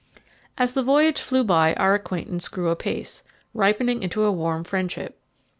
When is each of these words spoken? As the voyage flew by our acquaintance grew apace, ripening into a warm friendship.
As 0.57 0.73
the 0.73 0.81
voyage 0.81 1.21
flew 1.21 1.43
by 1.43 1.75
our 1.75 1.93
acquaintance 1.93 2.47
grew 2.47 2.69
apace, 2.69 3.21
ripening 3.53 4.01
into 4.01 4.23
a 4.23 4.31
warm 4.31 4.63
friendship. 4.63 5.19